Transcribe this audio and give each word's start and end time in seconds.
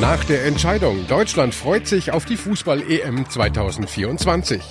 Nach 0.00 0.22
der 0.24 0.44
Entscheidung, 0.44 1.06
Deutschland 1.08 1.54
freut 1.54 1.86
sich 1.86 2.12
auf 2.12 2.26
die 2.26 2.36
Fußball-EM 2.36 3.30
2024. 3.30 4.62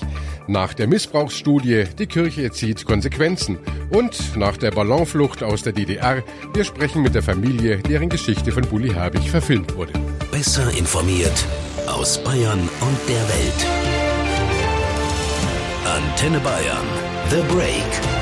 Nach 0.47 0.75
der 0.75 0.87
Missbrauchsstudie, 0.87 1.85
die 1.97 2.05
Kirche 2.05 2.51
zieht 2.51 2.85
Konsequenzen. 2.85 3.57
Und 3.89 4.37
nach 4.37 4.55
der 4.57 4.69
Ballonflucht 4.69 5.41
aus 5.41 5.63
der 5.63 5.73
DDR, 5.73 6.23
wir 6.53 6.63
sprechen 6.63 7.01
mit 7.01 7.15
der 7.15 7.23
Familie, 7.23 7.77
deren 7.79 8.09
Geschichte 8.09 8.51
von 8.51 8.63
Bully 8.67 8.89
Herbig 8.89 9.31
verfilmt 9.31 9.75
wurde. 9.75 9.93
Besser 10.31 10.69
informiert 10.77 11.45
aus 11.87 12.23
Bayern 12.23 12.59
und 12.59 12.97
der 13.09 13.23
Welt. 13.27 13.65
Antenne 15.85 16.39
Bayern. 16.39 16.85
The 17.31 17.41
Break. 17.51 18.14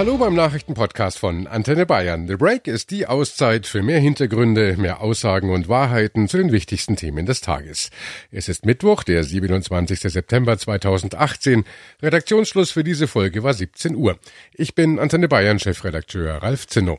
Hallo 0.00 0.16
beim 0.16 0.32
Nachrichtenpodcast 0.32 1.18
von 1.18 1.46
Antenne 1.46 1.84
Bayern. 1.84 2.26
The 2.26 2.36
Break 2.36 2.66
ist 2.68 2.90
die 2.90 3.06
Auszeit 3.06 3.66
für 3.66 3.82
mehr 3.82 3.98
Hintergründe, 3.98 4.78
mehr 4.78 5.02
Aussagen 5.02 5.50
und 5.50 5.68
Wahrheiten 5.68 6.26
zu 6.26 6.38
den 6.38 6.52
wichtigsten 6.52 6.96
Themen 6.96 7.26
des 7.26 7.42
Tages. 7.42 7.90
Es 8.30 8.48
ist 8.48 8.64
Mittwoch, 8.64 9.02
der 9.02 9.24
27. 9.24 10.00
September 10.00 10.56
2018. 10.56 11.64
Redaktionsschluss 12.00 12.70
für 12.70 12.82
diese 12.82 13.08
Folge 13.08 13.42
war 13.42 13.52
17 13.52 13.94
Uhr. 13.94 14.18
Ich 14.54 14.74
bin 14.74 14.98
Antenne 14.98 15.28
Bayern 15.28 15.58
Chefredakteur 15.58 16.36
Ralf 16.36 16.66
Zinno. 16.66 16.98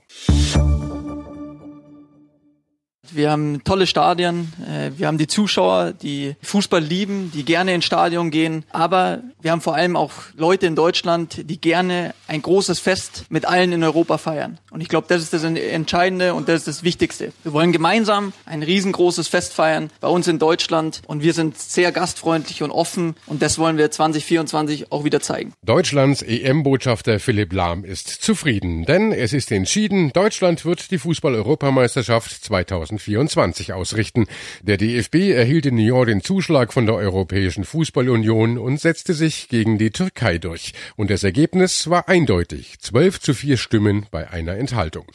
Wir 3.13 3.29
haben 3.29 3.63
tolle 3.65 3.88
Stadien, 3.88 4.53
äh, 4.65 4.91
wir 4.97 5.07
haben 5.07 5.17
die 5.17 5.27
Zuschauer, 5.27 5.91
die 5.91 6.35
Fußball 6.41 6.81
lieben, 6.81 7.29
die 7.33 7.43
gerne 7.43 7.73
ins 7.73 7.83
Stadion 7.83 8.31
gehen, 8.31 8.63
aber 8.71 9.19
wir 9.41 9.52
haben 9.52 9.59
vor 9.59 9.75
allem 9.75 9.97
auch 9.97 10.13
Leute 10.38 10.65
in 10.65 10.75
Deutschland, 10.75 11.49
die 11.49 11.59
gerne 11.59 12.13
ein 12.27 12.41
großes 12.41 12.79
Fest 12.79 13.25
mit 13.29 13.45
allen 13.45 13.73
in 13.73 13.83
Europa 13.83 14.17
feiern. 14.17 14.59
Und 14.71 14.79
ich 14.79 14.88
glaube, 14.88 15.07
das 15.09 15.21
ist 15.21 15.33
das 15.33 15.43
Entscheidende 15.43 16.33
und 16.33 16.47
das 16.47 16.59
ist 16.61 16.67
das 16.67 16.83
Wichtigste. 16.83 17.33
Wir 17.43 17.52
wollen 17.52 17.73
gemeinsam 17.73 18.31
ein 18.45 18.63
riesengroßes 18.63 19.27
Fest 19.27 19.52
feiern 19.52 19.89
bei 19.99 20.07
uns 20.07 20.30
in 20.30 20.39
Deutschland 20.39 21.02
und 21.05 21.21
wir 21.21 21.33
sind 21.33 21.58
sehr 21.58 21.91
gastfreundlich 21.91 22.64
und 22.64 22.71
offen 22.71 23.16
und 23.25 23.41
das 23.41 23.59
wollen 23.59 23.77
wir 23.77 23.91
2024 23.91 24.91
auch 24.91 25.03
wieder 25.03 25.19
zeigen. 25.19 25.52
Deutschlands 25.66 26.21
EM-Botschafter 26.21 27.19
Philipp 27.19 27.52
Lahm 27.52 27.83
ist 27.83 28.08
zufrieden, 28.08 28.86
denn 28.86 29.11
es 29.11 29.33
ist 29.33 29.52
entschieden, 29.52 30.11
Deutschland 30.14 30.64
wird 30.64 30.91
die 30.91 30.97
Fußball-Europameisterschaft 30.97 32.31
2024 32.31 33.00
2024 33.02 33.73
ausrichten. 33.73 34.27
Der 34.61 34.77
DFB 34.77 35.31
erhielt 35.31 35.66
in 35.66 35.75
New 35.75 35.83
York 35.83 36.07
den 36.07 36.21
Zuschlag 36.21 36.73
von 36.73 36.85
der 36.85 36.95
Europäischen 36.95 37.63
Fußballunion 37.63 38.58
und 38.58 38.80
setzte 38.80 39.13
sich 39.13 39.49
gegen 39.49 39.77
die 39.77 39.91
Türkei 39.91 40.38
durch. 40.38 40.73
Und 40.95 41.09
das 41.09 41.23
Ergebnis 41.23 41.89
war 41.89 42.08
eindeutig. 42.08 42.80
12 42.80 43.19
zu 43.19 43.33
4 43.33 43.58
Stimmen 43.58 44.05
bei 44.11 44.30
einer 44.30 44.55
Enthaltung. 44.58 45.05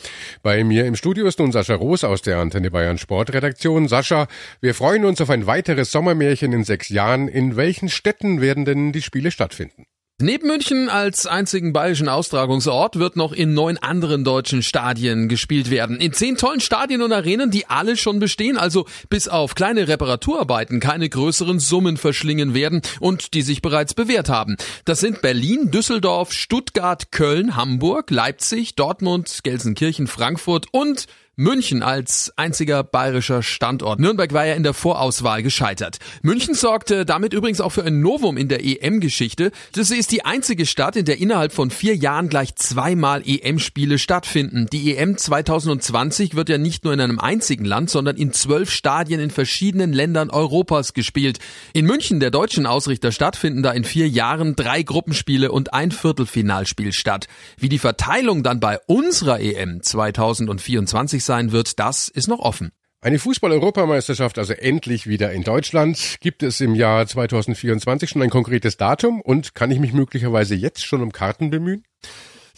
Bei 0.43 0.65
mir 0.65 0.87
im 0.87 0.97
Studio 0.97 1.27
ist 1.27 1.39
nun 1.39 1.53
Sascha 1.53 1.75
Roos 1.75 2.05
aus 2.05 2.23
der 2.23 2.39
Antenne 2.39 2.71
Bayern 2.71 2.99
Sportredaktion. 2.99 3.89
Sascha, 3.89 4.29
wir 4.61 4.75
freuen 4.75 5.05
uns 5.05 5.21
auf 5.21 5.31
ein 5.31 5.47
weiteres 5.47 5.93
Sommermärchen 5.93 6.53
in 6.53 6.65
sechs 6.65 6.89
Jahren. 6.89 7.29
In 7.29 7.57
welchen 7.57 7.89
Städten 7.89 8.41
werden 8.41 8.65
denn 8.65 8.93
die 8.93 9.03
Spiele 9.03 9.31
stattfinden? 9.31 9.86
Neben 10.19 10.47
München 10.47 10.89
als 10.89 11.27
einzigen 11.27 11.75
bayerischen 11.75 12.09
Austragungsort 12.09 12.99
wird 12.99 13.17
noch 13.17 13.35
in 13.35 13.53
neun 13.53 13.77
anderen 13.77 14.25
deutschen 14.25 14.63
Stadien 14.63 15.29
gespielt 15.29 15.69
werden. 15.69 16.01
In 16.01 16.15
zehn 16.15 16.39
tollen 16.39 16.61
Stadien 16.61 17.03
und 17.03 17.13
Arenen, 17.13 17.51
die 17.51 17.67
alle 17.67 17.99
schon 17.99 18.19
bestehen, 18.19 18.57
also 18.57 18.87
bis 19.11 19.29
auf 19.29 19.55
kleine 19.55 19.89
Reparaturarbeiten 19.89 20.81
keine 20.81 21.11
größeren 21.11 21.59
Summen 21.59 21.99
verschlingen 21.99 22.55
werden 22.55 22.81
und 22.99 23.35
die 23.35 23.43
sich 23.43 23.61
bereits 23.61 23.93
bewährt 23.93 24.31
haben. 24.31 24.57
Das 24.87 25.01
sind 25.01 25.21
Berlin, 25.21 25.71
Düsseldorf, 25.71 26.33
Stuttgart, 26.33 27.13
Köln, 27.13 27.55
Hamburg, 27.55 28.11
Leipzig, 28.11 28.75
Dortmund, 28.75 29.41
Gelsenkirchen, 29.43 30.07
Frankfurt 30.07 30.69
und 30.73 31.09
München 31.39 31.83
als 31.83 32.33
einziger 32.37 32.83
bayerischer 32.83 33.43
Standort. 33.43 34.01
Nürnberg 34.01 34.33
war 34.33 34.47
ja 34.47 34.55
in 34.55 34.63
der 34.63 34.73
Vorauswahl 34.73 35.43
gescheitert. 35.43 35.99
München 36.23 36.55
sorgte 36.55 37.05
damit 37.05 37.35
übrigens 37.35 37.61
auch 37.61 37.73
für 37.73 37.85
ein 37.85 38.01
Novum 38.01 38.39
in 38.39 38.49
der 38.49 38.65
EM-Geschichte. 38.65 39.51
Das 39.73 39.91
ist 39.91 40.13
die 40.13 40.25
einzige 40.25 40.65
Stadt, 40.65 40.97
in 40.97 41.05
der 41.05 41.21
innerhalb 41.21 41.53
von 41.53 41.71
vier 41.71 41.95
Jahren 41.95 42.31
gleich 42.31 42.55
zweimal 42.55 43.23
EM-Spiele 43.23 43.99
stattfinden. 43.99 44.67
Die 44.73 44.97
EM 44.97 45.19
2020 45.19 46.37
wird 46.37 46.49
ja 46.49 46.57
nicht 46.57 46.85
nur 46.85 46.95
in 46.95 47.03
einem 47.03 47.19
einzigen 47.19 47.67
Land, 47.67 47.91
sondern 47.91 48.17
in 48.17 48.33
zwölf 48.33 48.71
Stadien 48.71 49.21
in 49.21 49.31
verschiedenen 49.31 49.93
Ländern 49.93 50.31
Europas 50.31 50.95
gespielt. 50.95 51.39
In 51.75 51.85
München, 51.85 52.19
der 52.19 52.31
deutschen 52.31 52.65
Ausrichterstadt, 52.65 53.37
finden 53.37 53.63
da 53.63 53.73
in 53.73 53.85
vier 53.85 54.09
Jahren 54.09 54.57
drei 54.57 54.83
Gruppenspiele 54.83 55.53
und 55.53 55.75
ein 55.75 55.91
Viertelfinalspiel 55.91 56.95
statt. 56.95 57.29
Wie 57.59 57.69
die 57.69 57.79
Verteilung 57.79 58.43
dann 58.43 58.59
bei 58.59 58.79
unserer 58.87 59.39
EM 59.39 59.83
2024 59.83 61.26
sein 61.27 61.53
wird, 61.53 61.79
das 61.79 62.09
ist 62.09 62.29
noch 62.29 62.39
offen. 62.39 62.73
Eine 63.03 63.19
Fußball-Europameisterschaft 63.19 64.39
also 64.39 64.53
endlich 64.55 65.07
wieder 65.07 65.31
in 65.33 65.45
Deutschland. 65.45 66.17
Gibt 66.21 66.43
es 66.43 66.61
im 66.61 66.75
Jahr 66.75 67.07
2024 67.07 68.11
schon 68.11 68.23
ein 68.23 68.31
konkretes 68.31 68.79
Datum 68.79 69.21
und 69.21 69.55
kann 69.55 69.71
ich 69.71 69.79
mich 69.79 69.93
möglicherweise 69.93 70.55
jetzt 70.55 70.85
schon 70.85 71.03
um 71.03 71.13
Karten 71.13 71.51
bemühen? 71.51 71.85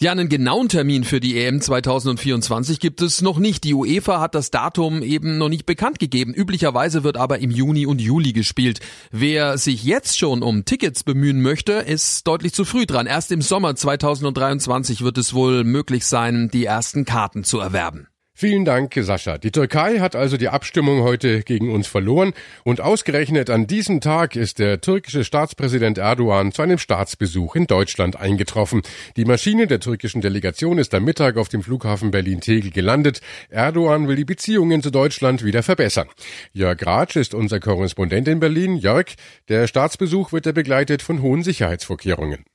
Ja, 0.01 0.13
einen 0.13 0.29
genauen 0.29 0.69
Termin 0.69 1.03
für 1.03 1.19
die 1.19 1.37
EM 1.37 1.59
2024 1.59 2.79
gibt 2.79 3.01
es 3.01 3.21
noch 3.21 3.37
nicht. 3.37 3.65
Die 3.65 3.73
UEFA 3.73 4.21
hat 4.21 4.33
das 4.33 4.49
Datum 4.49 5.03
eben 5.03 5.37
noch 5.37 5.49
nicht 5.49 5.65
bekannt 5.65 5.99
gegeben. 5.99 6.33
Üblicherweise 6.33 7.03
wird 7.03 7.17
aber 7.17 7.39
im 7.39 7.51
Juni 7.51 7.85
und 7.85 7.99
Juli 7.99 8.31
gespielt. 8.31 8.79
Wer 9.11 9.57
sich 9.57 9.83
jetzt 9.83 10.17
schon 10.17 10.41
um 10.41 10.63
Tickets 10.63 11.03
bemühen 11.03 11.41
möchte, 11.41 11.73
ist 11.73 12.25
deutlich 12.25 12.53
zu 12.53 12.63
früh 12.63 12.85
dran. 12.85 13.07
Erst 13.07 13.33
im 13.33 13.41
Sommer 13.41 13.75
2023 13.75 15.01
wird 15.01 15.17
es 15.17 15.33
wohl 15.33 15.65
möglich 15.65 16.05
sein, 16.05 16.49
die 16.49 16.63
ersten 16.63 17.03
Karten 17.03 17.43
zu 17.43 17.59
erwerben. 17.59 18.07
Vielen 18.41 18.63
Dank, 18.63 18.93
Sascha. 18.95 19.37
Die 19.37 19.51
Türkei 19.51 19.99
hat 19.99 20.15
also 20.15 20.37
die 20.37 20.47
Abstimmung 20.47 21.03
heute 21.03 21.41
gegen 21.41 21.73
uns 21.73 21.87
verloren 21.87 22.31
und 22.63 22.79
ausgerechnet 22.79 23.49
an 23.49 23.67
diesem 23.67 23.99
Tag 23.99 24.37
ist 24.37 24.59
der 24.59 24.79
türkische 24.79 25.25
Staatspräsident 25.25 25.97
Erdogan 25.97 26.53
zu 26.53 26.61
einem 26.61 26.77
Staatsbesuch 26.77 27.57
in 27.57 27.67
Deutschland 27.67 28.17
eingetroffen. 28.17 28.81
Die 29.17 29.25
Maschine 29.25 29.67
der 29.67 29.81
türkischen 29.81 30.21
Delegation 30.21 30.77
ist 30.77 30.93
am 30.93 31.03
Mittag 31.03 31.35
auf 31.35 31.49
dem 31.49 31.63
Flughafen 31.63 32.11
Berlin-Tegel 32.11 32.71
gelandet. 32.71 33.19
Erdogan 33.49 34.07
will 34.07 34.15
die 34.15 34.23
Beziehungen 34.23 34.81
zu 34.81 34.89
Deutschland 34.89 35.43
wieder 35.43 35.61
verbessern. 35.61 36.07
Jörg 36.53 36.81
Ratsch 36.85 37.17
ist 37.17 37.33
unser 37.33 37.59
Korrespondent 37.59 38.29
in 38.29 38.39
Berlin. 38.39 38.77
Jörg, 38.77 39.15
der 39.49 39.67
Staatsbesuch 39.67 40.31
wird 40.31 40.45
ja 40.45 40.53
begleitet 40.53 41.01
von 41.01 41.21
hohen 41.21 41.43
Sicherheitsvorkehrungen. 41.43 42.45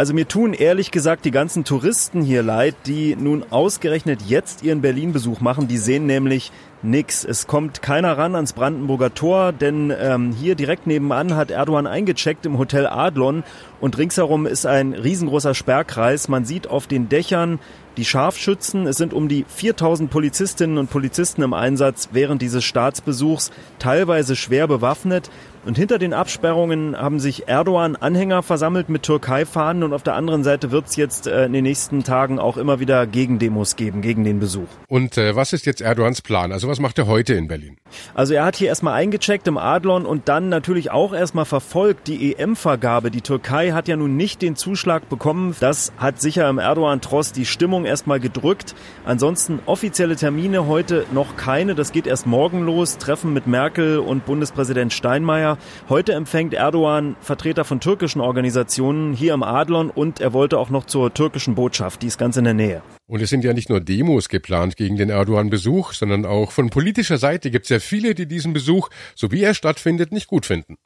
Also 0.00 0.14
mir 0.14 0.26
tun 0.26 0.54
ehrlich 0.54 0.92
gesagt 0.92 1.26
die 1.26 1.30
ganzen 1.30 1.64
Touristen 1.64 2.22
hier 2.22 2.42
leid, 2.42 2.74
die 2.86 3.14
nun 3.16 3.44
ausgerechnet 3.50 4.22
jetzt 4.26 4.62
ihren 4.62 4.80
Berlin-Besuch 4.80 5.42
machen. 5.42 5.68
Die 5.68 5.76
sehen 5.76 6.06
nämlich 6.06 6.52
nix. 6.80 7.22
Es 7.22 7.46
kommt 7.46 7.82
keiner 7.82 8.16
ran 8.16 8.34
ans 8.34 8.54
Brandenburger 8.54 9.12
Tor, 9.12 9.52
denn 9.52 9.92
ähm, 9.94 10.32
hier 10.32 10.54
direkt 10.54 10.86
nebenan 10.86 11.36
hat 11.36 11.50
Erdogan 11.50 11.86
eingecheckt 11.86 12.46
im 12.46 12.56
Hotel 12.56 12.86
Adlon 12.86 13.44
und 13.78 13.98
ringsherum 13.98 14.46
ist 14.46 14.64
ein 14.64 14.94
riesengroßer 14.94 15.54
Sperrkreis. 15.54 16.28
Man 16.28 16.46
sieht 16.46 16.66
auf 16.66 16.86
den 16.86 17.10
Dächern 17.10 17.58
die 17.98 18.06
Scharfschützen. 18.06 18.86
Es 18.86 18.96
sind 18.96 19.12
um 19.12 19.28
die 19.28 19.44
4000 19.46 20.10
Polizistinnen 20.10 20.78
und 20.78 20.88
Polizisten 20.88 21.42
im 21.42 21.52
Einsatz 21.52 22.08
während 22.12 22.40
dieses 22.40 22.64
Staatsbesuchs, 22.64 23.50
teilweise 23.78 24.34
schwer 24.34 24.66
bewaffnet. 24.66 25.30
Und 25.66 25.76
hinter 25.76 25.98
den 25.98 26.14
Absperrungen 26.14 26.96
haben 26.96 27.20
sich 27.20 27.46
Erdogan-Anhänger 27.46 28.42
versammelt 28.42 28.88
mit 28.88 29.02
Türkei-Fahnen 29.02 29.82
und 29.82 29.92
auf 29.92 30.02
der 30.02 30.14
anderen 30.14 30.42
Seite 30.42 30.70
wird 30.70 30.86
es 30.86 30.96
jetzt 30.96 31.26
äh, 31.26 31.44
in 31.44 31.52
den 31.52 31.64
nächsten 31.64 32.02
Tagen 32.02 32.38
auch 32.38 32.56
immer 32.56 32.80
wieder 32.80 33.06
Gegendemos 33.06 33.76
geben 33.76 34.00
gegen 34.00 34.24
den 34.24 34.40
Besuch. 34.40 34.68
Und 34.88 35.18
äh, 35.18 35.36
was 35.36 35.52
ist 35.52 35.66
jetzt 35.66 35.82
Erdogans 35.82 36.22
Plan? 36.22 36.50
Also 36.52 36.66
was 36.66 36.80
macht 36.80 36.98
er 36.98 37.06
heute 37.06 37.34
in 37.34 37.46
Berlin? 37.46 37.76
Also 38.14 38.32
er 38.32 38.46
hat 38.46 38.56
hier 38.56 38.68
erstmal 38.68 38.94
eingecheckt 38.94 39.46
im 39.48 39.58
Adlon 39.58 40.06
und 40.06 40.28
dann 40.30 40.48
natürlich 40.48 40.90
auch 40.90 41.12
erstmal 41.12 41.44
verfolgt 41.44 42.08
die 42.08 42.34
EM-Vergabe. 42.34 43.10
Die 43.10 43.20
Türkei 43.20 43.72
hat 43.72 43.86
ja 43.86 43.96
nun 43.96 44.16
nicht 44.16 44.40
den 44.40 44.56
Zuschlag 44.56 45.10
bekommen. 45.10 45.54
Das 45.60 45.92
hat 45.98 46.22
sicher 46.22 46.48
im 46.48 46.58
Erdogan-Tross 46.58 47.32
die 47.32 47.44
Stimmung 47.44 47.84
erstmal 47.84 48.18
gedrückt. 48.18 48.74
Ansonsten 49.04 49.58
offizielle 49.66 50.16
Termine 50.16 50.66
heute 50.66 51.04
noch 51.12 51.36
keine. 51.36 51.74
Das 51.74 51.92
geht 51.92 52.06
erst 52.06 52.26
morgen 52.26 52.64
los. 52.64 52.96
Treffen 52.96 53.34
mit 53.34 53.46
Merkel 53.46 53.98
und 53.98 54.24
Bundespräsident 54.24 54.94
Steinmeier. 54.94 55.49
Heute 55.88 56.12
empfängt 56.12 56.54
Erdogan 56.54 57.16
Vertreter 57.20 57.64
von 57.64 57.80
türkischen 57.80 58.20
Organisationen 58.20 59.12
hier 59.12 59.34
im 59.34 59.42
Adlon 59.42 59.90
und 59.90 60.20
er 60.20 60.32
wollte 60.32 60.58
auch 60.58 60.70
noch 60.70 60.84
zur 60.86 61.14
türkischen 61.14 61.54
Botschaft, 61.54 62.02
die 62.02 62.06
ist 62.06 62.18
ganz 62.18 62.36
in 62.36 62.44
der 62.44 62.54
Nähe. 62.54 62.82
Und 63.06 63.20
es 63.20 63.30
sind 63.30 63.42
ja 63.44 63.52
nicht 63.52 63.68
nur 63.68 63.80
Demos 63.80 64.28
geplant 64.28 64.76
gegen 64.76 64.96
den 64.96 65.10
Erdogan-Besuch, 65.10 65.92
sondern 65.94 66.24
auch 66.24 66.52
von 66.52 66.70
politischer 66.70 67.18
Seite 67.18 67.50
gibt 67.50 67.64
es 67.64 67.70
ja 67.70 67.80
viele, 67.80 68.14
die 68.14 68.26
diesen 68.26 68.52
Besuch, 68.52 68.88
so 69.14 69.32
wie 69.32 69.42
er 69.42 69.54
stattfindet, 69.54 70.12
nicht 70.12 70.28
gut 70.28 70.46
finden. 70.46 70.76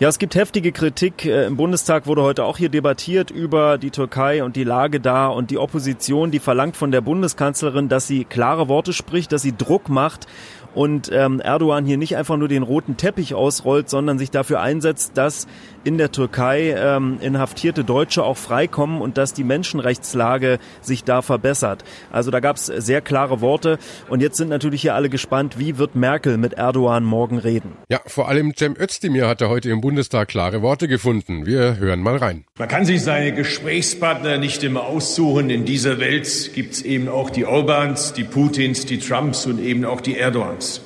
Ja, 0.00 0.08
es 0.08 0.18
gibt 0.18 0.34
heftige 0.34 0.72
Kritik. 0.72 1.24
Äh, 1.24 1.46
Im 1.46 1.56
Bundestag 1.56 2.08
wurde 2.08 2.22
heute 2.22 2.44
auch 2.44 2.58
hier 2.58 2.68
debattiert 2.68 3.30
über 3.30 3.78
die 3.78 3.90
Türkei 3.90 4.42
und 4.42 4.56
die 4.56 4.64
Lage 4.64 4.98
da 4.98 5.28
und 5.28 5.52
die 5.52 5.58
Opposition, 5.58 6.32
die 6.32 6.40
verlangt 6.40 6.76
von 6.76 6.90
der 6.90 7.00
Bundeskanzlerin, 7.00 7.88
dass 7.88 8.08
sie 8.08 8.24
klare 8.24 8.66
Worte 8.66 8.92
spricht, 8.92 9.30
dass 9.30 9.42
sie 9.42 9.56
Druck 9.56 9.88
macht 9.88 10.26
und 10.74 11.10
ähm, 11.12 11.40
Erdogan 11.40 11.84
hier 11.84 11.96
nicht 11.96 12.16
einfach 12.16 12.36
nur 12.36 12.48
den 12.48 12.62
roten 12.62 12.96
Teppich 12.96 13.34
ausrollt, 13.34 13.88
sondern 13.88 14.18
sich 14.18 14.30
dafür 14.30 14.60
einsetzt, 14.60 15.12
dass 15.16 15.46
in 15.84 15.98
der 15.98 16.10
Türkei 16.10 16.74
ähm, 16.76 17.18
inhaftierte 17.20 17.84
Deutsche 17.84 18.24
auch 18.24 18.36
freikommen 18.36 19.00
und 19.00 19.18
dass 19.18 19.34
die 19.34 19.44
Menschenrechtslage 19.44 20.58
sich 20.80 21.04
da 21.04 21.22
verbessert. 21.22 21.84
Also 22.10 22.30
da 22.30 22.40
gab 22.40 22.56
es 22.56 22.66
sehr 22.66 23.00
klare 23.00 23.40
Worte 23.40 23.78
und 24.08 24.20
jetzt 24.20 24.36
sind 24.36 24.48
natürlich 24.48 24.82
hier 24.82 24.94
alle 24.94 25.08
gespannt, 25.08 25.58
wie 25.58 25.78
wird 25.78 25.94
Merkel 25.94 26.38
mit 26.38 26.54
Erdogan 26.54 27.04
morgen 27.04 27.38
reden. 27.38 27.76
Ja, 27.88 28.00
vor 28.06 28.28
allem 28.28 28.54
Cem 28.56 28.74
Özdemir 28.78 29.28
hatte 29.28 29.48
heute 29.48 29.70
im 29.70 29.80
Bundestag 29.80 30.28
klare 30.28 30.62
Worte 30.62 30.88
gefunden. 30.88 31.46
Wir 31.46 31.76
hören 31.76 32.00
mal 32.00 32.16
rein. 32.16 32.44
Man 32.58 32.68
kann 32.68 32.84
sich 32.84 33.02
seine 33.02 33.32
Gesprächspartner 33.32 34.38
nicht 34.38 34.62
immer 34.64 34.84
aussuchen. 34.84 35.50
In 35.50 35.64
dieser 35.64 36.00
Welt 36.00 36.50
gibt 36.54 36.74
es 36.74 36.82
eben 36.82 37.08
auch 37.08 37.30
die 37.30 37.44
Orbans, 37.44 38.12
die 38.14 38.24
Putins, 38.24 38.86
die 38.86 38.98
Trumps 38.98 39.46
und 39.46 39.58
eben 39.60 39.84
auch 39.84 40.00
die 40.00 40.16
Erdogans. 40.16 40.80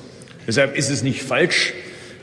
Deshalb 0.47 0.75
ist 0.75 0.89
es 0.89 1.03
nicht 1.03 1.21
falsch, 1.21 1.73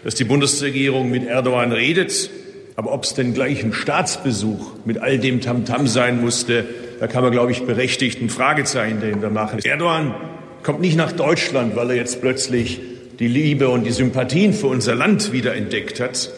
dass 0.05 0.15
die 0.15 0.25
Bundesregierung 0.25 1.11
mit 1.11 1.27
Erdogan 1.27 1.73
redet. 1.73 2.31
Aber 2.77 2.93
ob 2.93 3.05
es 3.05 3.15
denn 3.15 3.33
gleich 3.33 3.65
ein 3.65 3.73
Staatsbesuch 3.73 4.73
mit 4.85 4.99
all 4.99 5.19
dem 5.19 5.41
Tamtam 5.41 5.85
-Tam 5.85 5.87
sein 5.89 6.21
musste, 6.21 6.67
da 7.01 7.07
kann 7.07 7.23
man, 7.23 7.33
glaube 7.33 7.51
ich, 7.51 7.63
berechtigt 7.63 8.21
ein 8.21 8.29
Fragezeichen 8.29 9.01
dahinter 9.01 9.31
machen. 9.31 9.61
Erdogan 9.65 10.15
kommt 10.63 10.81
nicht 10.81 10.97
nach 10.97 11.13
Deutschland, 11.13 11.75
weil 11.75 11.91
er 11.91 11.97
jetzt 11.97 12.21
plötzlich 12.21 12.81
die 13.19 13.29
Liebe 13.29 13.71
und 13.71 13.85
die 13.85 13.93
Sympathien 13.93 14.53
für 14.53 14.67
unser 14.67 14.95
Land 14.95 15.33
wiederentdeckt 15.33 16.01
hat, 16.01 16.31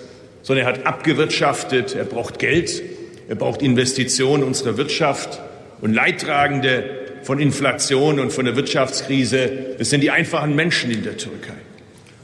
sondern 0.42 0.66
er 0.66 0.72
hat 0.72 0.86
abgewirtschaftet, 0.86 1.96
er 1.96 2.04
braucht 2.04 2.38
Geld, 2.38 2.82
er 3.28 3.34
braucht 3.34 3.62
Investitionen 3.62 4.44
unserer 4.44 4.76
Wirtschaft 4.76 5.40
und 5.80 5.92
Leidtragende 5.92 6.84
von 7.22 7.40
Inflation 7.40 8.20
und 8.20 8.32
von 8.32 8.44
der 8.44 8.54
Wirtschaftskrise, 8.54 9.50
das 9.78 9.90
sind 9.90 10.02
die 10.02 10.10
einfachen 10.12 10.54
Menschen 10.54 10.90
in 10.90 11.02
der 11.02 11.16
Türkei. 11.16 11.54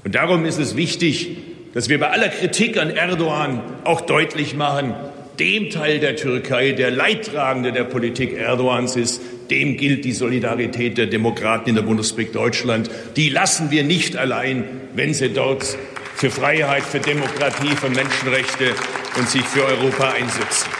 Und 0.05 0.15
darum 0.15 0.45
ist 0.45 0.59
es 0.59 0.77
wichtig, 0.77 1.37
dass 1.75 1.88
wir 1.88 1.99
bei 1.99 2.09
aller 2.11 2.29
Kritik 2.29 2.79
an 2.79 2.91
Erdogan 2.91 3.61
auch 3.82 4.00
deutlich 4.00 4.55
machen, 4.55 4.94
dem 5.38 5.71
Teil 5.71 5.99
der 5.99 6.15
Türkei, 6.15 6.73
der 6.73 6.93
Leidtragende 6.93 7.73
der 7.73 7.85
Politik 7.85 8.32
Erdogans 8.32 8.94
ist, 8.94 9.21
dem 9.50 9.76
gilt 9.76 10.05
die 10.05 10.12
Solidarität 10.12 10.97
der 10.97 11.06
Demokraten 11.06 11.71
in 11.71 11.75
der 11.75 11.82
Bundesrepublik 11.82 12.32
Deutschland. 12.32 12.88
Die 13.17 13.29
lassen 13.29 13.73
wir 13.73 13.82
nicht 13.82 14.17
allein, 14.17 14.65
wenn 14.94 15.12
sie 15.12 15.31
dort 15.31 15.76
für 16.15 16.31
Freiheit, 16.31 16.85
für 16.85 17.00
Demokratie, 17.00 17.75
für 17.75 17.91
Menschenrechte 17.91 18.70
und 19.19 19.29
sich 19.29 19.43
für 19.43 19.65
Europa 19.65 20.12
einsetzen. 20.12 20.70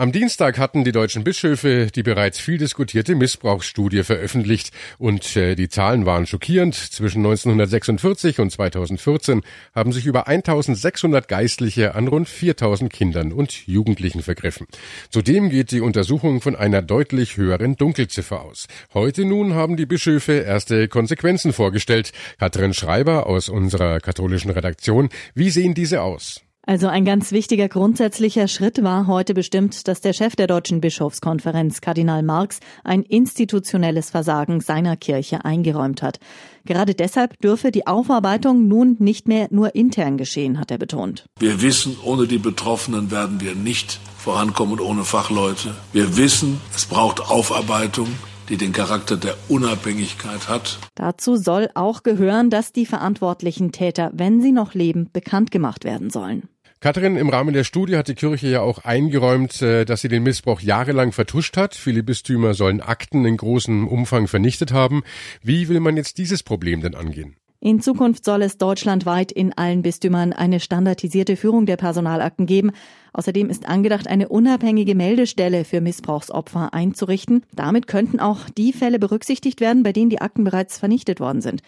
Am 0.00 0.12
Dienstag 0.12 0.58
hatten 0.58 0.84
die 0.84 0.92
deutschen 0.92 1.24
Bischöfe 1.24 1.88
die 1.92 2.04
bereits 2.04 2.38
viel 2.38 2.56
diskutierte 2.56 3.16
Missbrauchsstudie 3.16 4.04
veröffentlicht 4.04 4.70
und 4.98 5.34
äh, 5.34 5.56
die 5.56 5.68
Zahlen 5.68 6.06
waren 6.06 6.24
schockierend. 6.24 6.76
Zwischen 6.76 7.18
1946 7.26 8.38
und 8.38 8.52
2014 8.52 9.42
haben 9.74 9.90
sich 9.90 10.06
über 10.06 10.28
1600 10.28 11.26
Geistliche 11.26 11.96
an 11.96 12.06
rund 12.06 12.28
4000 12.28 12.92
Kindern 12.92 13.32
und 13.32 13.66
Jugendlichen 13.66 14.22
vergriffen. 14.22 14.68
Zudem 15.10 15.50
geht 15.50 15.72
die 15.72 15.80
Untersuchung 15.80 16.42
von 16.42 16.54
einer 16.54 16.80
deutlich 16.80 17.36
höheren 17.36 17.74
Dunkelziffer 17.74 18.42
aus. 18.42 18.68
Heute 18.94 19.24
nun 19.24 19.54
haben 19.54 19.76
die 19.76 19.86
Bischöfe 19.86 20.34
erste 20.34 20.86
Konsequenzen 20.86 21.52
vorgestellt. 21.52 22.12
Katrin 22.38 22.72
Schreiber 22.72 23.26
aus 23.26 23.48
unserer 23.48 23.98
katholischen 23.98 24.52
Redaktion. 24.52 25.08
Wie 25.34 25.50
sehen 25.50 25.74
diese 25.74 26.02
aus? 26.02 26.42
Also 26.68 26.86
ein 26.86 27.06
ganz 27.06 27.32
wichtiger 27.32 27.66
grundsätzlicher 27.66 28.46
Schritt 28.46 28.82
war 28.82 29.06
heute 29.06 29.32
bestimmt, 29.32 29.88
dass 29.88 30.02
der 30.02 30.12
Chef 30.12 30.36
der 30.36 30.46
Deutschen 30.46 30.82
Bischofskonferenz, 30.82 31.80
Kardinal 31.80 32.22
Marx, 32.22 32.60
ein 32.84 33.04
institutionelles 33.04 34.10
Versagen 34.10 34.60
seiner 34.60 34.94
Kirche 34.98 35.46
eingeräumt 35.46 36.02
hat. 36.02 36.20
Gerade 36.66 36.94
deshalb 36.94 37.40
dürfe 37.40 37.70
die 37.70 37.86
Aufarbeitung 37.86 38.68
nun 38.68 38.96
nicht 38.98 39.28
mehr 39.28 39.48
nur 39.50 39.74
intern 39.74 40.18
geschehen, 40.18 40.60
hat 40.60 40.70
er 40.70 40.76
betont. 40.76 41.24
Wir 41.38 41.62
wissen, 41.62 41.96
ohne 42.04 42.26
die 42.26 42.36
Betroffenen 42.36 43.10
werden 43.10 43.40
wir 43.40 43.54
nicht 43.54 43.98
vorankommen 44.18 44.78
ohne 44.78 45.04
Fachleute. 45.04 45.74
Wir 45.94 46.18
wissen, 46.18 46.60
es 46.76 46.84
braucht 46.84 47.30
Aufarbeitung 47.30 48.08
die 48.48 48.56
den 48.56 48.72
Charakter 48.72 49.16
der 49.16 49.36
Unabhängigkeit 49.48 50.48
hat. 50.48 50.78
Dazu 50.94 51.36
soll 51.36 51.68
auch 51.74 52.02
gehören, 52.02 52.50
dass 52.50 52.72
die 52.72 52.86
verantwortlichen 52.86 53.72
Täter, 53.72 54.10
wenn 54.14 54.40
sie 54.40 54.52
noch 54.52 54.74
leben, 54.74 55.10
bekannt 55.12 55.50
gemacht 55.50 55.84
werden 55.84 56.10
sollen. 56.10 56.48
Katrin, 56.80 57.16
im 57.16 57.28
Rahmen 57.28 57.54
der 57.54 57.64
Studie 57.64 57.96
hat 57.96 58.06
die 58.06 58.14
Kirche 58.14 58.46
ja 58.46 58.60
auch 58.60 58.84
eingeräumt, 58.84 59.60
äh, 59.62 59.84
dass 59.84 60.00
sie 60.00 60.08
den 60.08 60.22
Missbrauch 60.22 60.60
jahrelang 60.60 61.10
vertuscht 61.10 61.56
hat. 61.56 61.74
Viele 61.74 62.04
Bistümer 62.04 62.54
sollen 62.54 62.80
Akten 62.80 63.24
in 63.24 63.36
großem 63.36 63.88
Umfang 63.88 64.28
vernichtet 64.28 64.72
haben. 64.72 65.02
Wie 65.42 65.68
will 65.68 65.80
man 65.80 65.96
jetzt 65.96 66.18
dieses 66.18 66.44
Problem 66.44 66.80
denn 66.80 66.94
angehen? 66.94 67.34
In 67.60 67.80
Zukunft 67.80 68.24
soll 68.24 68.42
es 68.42 68.56
deutschlandweit 68.56 69.32
in 69.32 69.52
allen 69.58 69.82
Bistümern 69.82 70.32
eine 70.32 70.60
standardisierte 70.60 71.36
Führung 71.36 71.66
der 71.66 71.76
Personalakten 71.76 72.46
geben. 72.46 72.70
Außerdem 73.12 73.50
ist 73.50 73.68
angedacht, 73.68 74.06
eine 74.06 74.28
unabhängige 74.28 74.94
Meldestelle 74.94 75.64
für 75.64 75.80
Missbrauchsopfer 75.80 76.72
einzurichten. 76.72 77.42
Damit 77.56 77.88
könnten 77.88 78.20
auch 78.20 78.48
die 78.56 78.72
Fälle 78.72 79.00
berücksichtigt 79.00 79.60
werden, 79.60 79.82
bei 79.82 79.92
denen 79.92 80.10
die 80.10 80.20
Akten 80.20 80.44
bereits 80.44 80.78
vernichtet 80.78 81.18
worden 81.18 81.40
sind. 81.40 81.62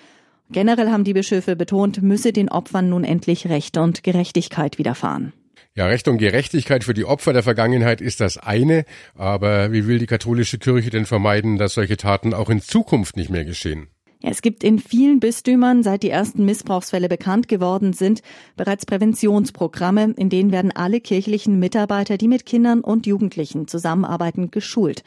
Generell 0.52 0.90
haben 0.90 1.04
die 1.04 1.14
Bischöfe 1.14 1.54
betont, 1.54 2.02
müsse 2.02 2.32
den 2.32 2.48
Opfern 2.48 2.88
nun 2.88 3.04
endlich 3.04 3.48
Recht 3.48 3.76
und 3.76 4.02
Gerechtigkeit 4.02 4.78
widerfahren. 4.78 5.32
Ja, 5.76 5.86
Recht 5.86 6.08
und 6.08 6.18
Gerechtigkeit 6.18 6.82
für 6.82 6.94
die 6.94 7.04
Opfer 7.04 7.32
der 7.32 7.44
Vergangenheit 7.44 8.00
ist 8.00 8.20
das 8.20 8.36
eine, 8.36 8.84
aber 9.14 9.72
wie 9.72 9.86
will 9.86 10.00
die 10.00 10.06
katholische 10.06 10.58
Kirche 10.58 10.90
denn 10.90 11.06
vermeiden, 11.06 11.58
dass 11.58 11.74
solche 11.74 11.96
Taten 11.96 12.34
auch 12.34 12.50
in 12.50 12.60
Zukunft 12.60 13.16
nicht 13.16 13.30
mehr 13.30 13.44
geschehen? 13.44 13.86
Ja, 14.22 14.30
es 14.30 14.42
gibt 14.42 14.64
in 14.64 14.78
vielen 14.80 15.20
Bistümern, 15.20 15.82
seit 15.82 16.02
die 16.02 16.10
ersten 16.10 16.44
Missbrauchsfälle 16.44 17.08
bekannt 17.08 17.48
geworden 17.48 17.92
sind, 17.92 18.20
bereits 18.56 18.84
Präventionsprogramme, 18.84 20.14
in 20.16 20.28
denen 20.28 20.50
werden 20.50 20.72
alle 20.74 21.00
kirchlichen 21.00 21.58
Mitarbeiter, 21.58 22.18
die 22.18 22.28
mit 22.28 22.44
Kindern 22.44 22.80
und 22.80 23.06
Jugendlichen 23.06 23.66
zusammenarbeiten, 23.66 24.50
geschult. 24.50 25.04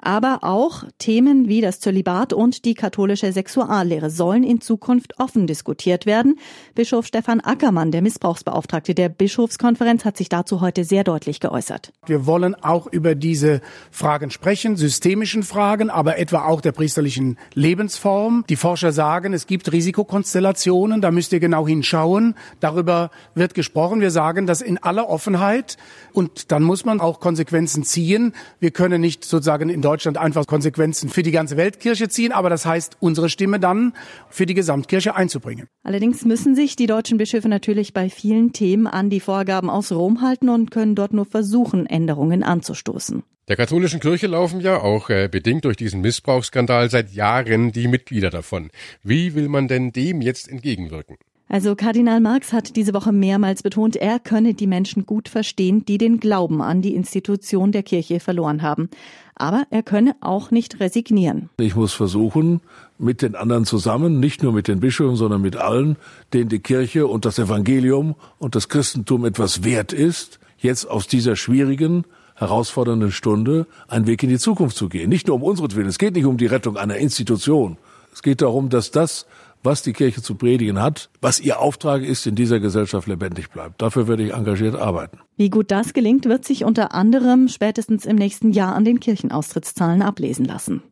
Aber 0.00 0.40
auch 0.42 0.84
Themen 0.98 1.48
wie 1.48 1.60
das 1.60 1.80
Zölibat 1.80 2.32
und 2.32 2.64
die 2.64 2.74
katholische 2.74 3.32
Sexuallehre 3.32 4.10
sollen 4.10 4.44
in 4.44 4.60
Zukunft 4.60 5.18
offen 5.18 5.46
diskutiert 5.46 6.06
werden. 6.06 6.38
Bischof 6.74 7.06
Stefan 7.06 7.40
Ackermann, 7.40 7.90
der 7.90 8.02
Missbrauchsbeauftragte 8.02 8.94
der 8.94 9.08
Bischofskonferenz, 9.08 10.04
hat 10.04 10.16
sich 10.16 10.28
dazu 10.28 10.60
heute 10.60 10.84
sehr 10.84 11.04
deutlich 11.04 11.40
geäußert. 11.40 11.92
Wir 12.06 12.26
wollen 12.26 12.54
auch 12.54 12.86
über 12.86 13.14
diese 13.14 13.60
Fragen 13.90 14.30
sprechen, 14.30 14.76
systemischen 14.76 15.42
Fragen, 15.42 15.90
aber 15.90 16.18
etwa 16.18 16.44
auch 16.44 16.60
der 16.60 16.72
priesterlichen 16.72 17.38
Lebensform. 17.54 18.44
Die 18.48 18.56
Forscher 18.56 18.92
sagen, 18.92 19.32
es 19.32 19.46
gibt 19.46 19.72
Risikokonstellationen, 19.72 21.00
da 21.00 21.10
müsst 21.10 21.32
ihr 21.32 21.40
genau 21.40 21.66
hinschauen. 21.66 22.34
Darüber 22.60 23.10
wird 23.34 23.54
gesprochen. 23.54 24.00
Wir 24.00 24.10
sagen 24.10 24.46
das 24.46 24.60
in 24.60 24.78
aller 24.78 25.08
Offenheit 25.08 25.76
und 26.12 26.52
dann 26.52 26.62
muss 26.62 26.84
man 26.84 27.00
auch 27.00 27.20
Konsequenzen 27.20 27.82
ziehen. 27.82 28.32
Wir 28.60 28.70
können 28.70 29.00
nicht 29.00 29.24
sozusagen 29.24 29.68
in 29.68 29.82
Deutschland 29.88 30.18
einfach 30.18 30.46
Konsequenzen 30.46 31.08
für 31.08 31.22
die 31.22 31.30
ganze 31.30 31.56
Weltkirche 31.56 32.10
ziehen, 32.10 32.32
aber 32.32 32.50
das 32.50 32.66
heißt, 32.66 32.98
unsere 33.00 33.30
Stimme 33.30 33.58
dann 33.58 33.94
für 34.28 34.44
die 34.44 34.52
Gesamtkirche 34.52 35.16
einzubringen. 35.16 35.66
Allerdings 35.82 36.26
müssen 36.26 36.54
sich 36.54 36.76
die 36.76 36.86
deutschen 36.86 37.16
Bischöfe 37.16 37.48
natürlich 37.48 37.94
bei 37.94 38.10
vielen 38.10 38.52
Themen 38.52 38.86
an 38.86 39.08
die 39.08 39.20
Vorgaben 39.20 39.70
aus 39.70 39.90
Rom 39.90 40.20
halten 40.20 40.50
und 40.50 40.70
können 40.70 40.94
dort 40.94 41.14
nur 41.14 41.24
versuchen, 41.24 41.86
Änderungen 41.86 42.42
anzustoßen. 42.42 43.22
Der 43.48 43.56
katholischen 43.56 44.00
Kirche 44.00 44.26
laufen 44.26 44.60
ja 44.60 44.82
auch 44.82 45.08
äh, 45.08 45.26
bedingt 45.26 45.64
durch 45.64 45.78
diesen 45.78 46.02
Missbrauchsskandal 46.02 46.90
seit 46.90 47.12
Jahren 47.12 47.72
die 47.72 47.88
Mitglieder 47.88 48.28
davon. 48.28 48.68
Wie 49.02 49.34
will 49.34 49.48
man 49.48 49.68
denn 49.68 49.90
dem 49.90 50.20
jetzt 50.20 50.50
entgegenwirken? 50.50 51.16
Also 51.48 51.74
Kardinal 51.74 52.20
Marx 52.20 52.52
hat 52.52 52.76
diese 52.76 52.92
Woche 52.92 53.10
mehrmals 53.10 53.62
betont, 53.62 53.96
er 53.96 54.18
könne 54.18 54.52
die 54.52 54.66
Menschen 54.66 55.06
gut 55.06 55.30
verstehen, 55.30 55.84
die 55.86 55.96
den 55.96 56.20
Glauben 56.20 56.60
an 56.60 56.82
die 56.82 56.94
Institution 56.94 57.72
der 57.72 57.82
Kirche 57.82 58.20
verloren 58.20 58.60
haben. 58.60 58.90
Aber 59.34 59.64
er 59.70 59.82
könne 59.82 60.14
auch 60.20 60.50
nicht 60.50 60.80
resignieren. 60.80 61.48
Ich 61.58 61.74
muss 61.74 61.94
versuchen, 61.94 62.60
mit 62.98 63.22
den 63.22 63.34
anderen 63.34 63.64
zusammen, 63.64 64.20
nicht 64.20 64.42
nur 64.42 64.52
mit 64.52 64.68
den 64.68 64.80
Bischöfen, 64.80 65.16
sondern 65.16 65.40
mit 65.40 65.56
allen, 65.56 65.96
denen 66.34 66.50
die 66.50 66.58
Kirche 66.58 67.06
und 67.06 67.24
das 67.24 67.38
Evangelium 67.38 68.14
und 68.38 68.54
das 68.54 68.68
Christentum 68.68 69.24
etwas 69.24 69.64
wert 69.64 69.92
ist, 69.92 70.40
jetzt 70.58 70.90
aus 70.90 71.06
dieser 71.06 71.36
schwierigen, 71.36 72.04
herausfordernden 72.34 73.10
Stunde 73.10 73.66
einen 73.88 74.06
Weg 74.06 74.22
in 74.22 74.28
die 74.28 74.38
Zukunft 74.38 74.76
zu 74.76 74.88
gehen. 74.88 75.08
Nicht 75.08 75.28
nur 75.28 75.36
um 75.36 75.42
unseren 75.42 75.74
Willen. 75.74 75.88
Es 75.88 75.98
geht 75.98 76.14
nicht 76.14 76.26
um 76.26 76.36
die 76.36 76.46
Rettung 76.46 76.76
einer 76.76 76.96
Institution. 76.96 77.78
Es 78.12 78.22
geht 78.22 78.42
darum, 78.42 78.68
dass 78.68 78.90
das, 78.90 79.26
was 79.62 79.82
die 79.82 79.92
Kirche 79.92 80.22
zu 80.22 80.34
predigen 80.34 80.80
hat, 80.80 81.10
was 81.20 81.40
ihr 81.40 81.60
Auftrag 81.60 82.02
ist, 82.02 82.26
in 82.26 82.34
dieser 82.34 82.60
Gesellschaft 82.60 83.08
lebendig 83.08 83.50
bleibt. 83.50 83.80
Dafür 83.82 84.08
werde 84.08 84.22
ich 84.22 84.32
engagiert 84.32 84.76
arbeiten. 84.76 85.18
Wie 85.36 85.50
gut 85.50 85.70
das 85.70 85.92
gelingt, 85.92 86.26
wird 86.26 86.44
sich 86.44 86.64
unter 86.64 86.94
anderem 86.94 87.48
spätestens 87.48 88.06
im 88.06 88.16
nächsten 88.16 88.52
Jahr 88.52 88.74
an 88.74 88.84
den 88.84 89.00
Kirchenaustrittszahlen 89.00 90.02
ablesen 90.02 90.44
lassen. 90.44 90.82